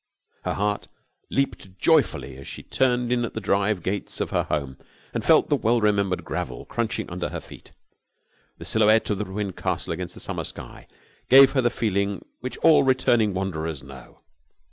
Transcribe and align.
Her 0.45 0.55
heart 0.55 0.87
leaped 1.29 1.77
joyfully 1.77 2.35
as 2.37 2.47
she 2.47 2.63
turned 2.63 3.11
in 3.11 3.23
at 3.23 3.35
the 3.35 3.39
drive 3.39 3.83
gates 3.83 4.19
of 4.19 4.31
her 4.31 4.41
home 4.45 4.77
and 5.13 5.23
felt 5.23 5.49
the 5.49 5.55
well 5.55 5.79
remembered 5.79 6.23
gravel 6.25 6.65
crunching 6.65 7.07
under 7.07 7.29
her 7.29 7.39
feet. 7.39 7.71
The 8.57 8.65
silhouette 8.65 9.11
of 9.11 9.19
the 9.19 9.25
ruined 9.25 9.57
castle 9.57 9.93
against 9.93 10.15
the 10.15 10.19
summer 10.19 10.43
sky 10.43 10.87
gave 11.29 11.51
her 11.51 11.61
the 11.61 11.69
feeling 11.69 12.25
which 12.39 12.57
all 12.63 12.81
returning 12.81 13.35
wanderers 13.35 13.83
know. 13.83 14.21